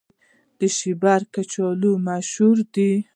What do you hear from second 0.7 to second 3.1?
شیبر کچالو مشهور دي